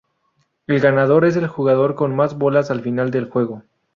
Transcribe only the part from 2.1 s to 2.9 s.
más bolas al